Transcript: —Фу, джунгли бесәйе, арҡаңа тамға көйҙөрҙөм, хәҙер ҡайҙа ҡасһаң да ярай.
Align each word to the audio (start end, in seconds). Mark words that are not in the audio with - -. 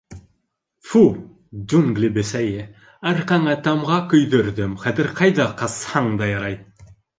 —Фу, 0.91 1.01
джунгли 1.65 2.09
бесәйе, 2.15 2.63
арҡаңа 3.11 3.55
тамға 3.69 4.01
көйҙөрҙөм, 4.15 4.75
хәҙер 4.87 5.13
ҡайҙа 5.23 5.49
ҡасһаң 5.63 6.13
да 6.25 6.35
ярай. 6.35 6.61